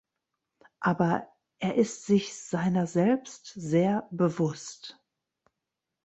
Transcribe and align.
Aber 0.79 1.27
er 1.59 1.75
ist 1.75 2.07
sich 2.07 2.33
seiner 2.35 2.87
selbst 2.87 3.53
sehr 3.55 4.07
bewusst. 4.09 4.99